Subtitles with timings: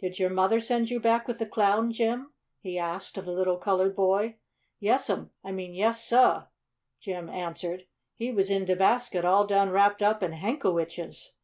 [0.00, 3.56] Did your mother send you back with the Clown, Jim?" he asked of the little
[3.56, 4.36] colored boy.
[4.80, 6.48] "Yes'm I mean yes, sah!"
[7.00, 7.86] Jim answered.
[8.14, 11.36] "He was in de basket all done wrapped up in hankowitches."